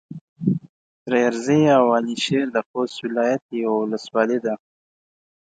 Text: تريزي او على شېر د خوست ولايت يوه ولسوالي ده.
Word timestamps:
تريزي 1.05 1.61
او 1.77 1.85
على 1.95 2.15
شېر 2.25 2.45
د 2.53 2.57
خوست 2.67 2.97
ولايت 3.05 3.43
يوه 3.63 3.75
ولسوالي 3.81 4.39
ده. 4.45 4.53